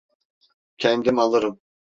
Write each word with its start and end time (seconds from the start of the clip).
Kendim 0.77 1.19
alırım. 1.19 1.59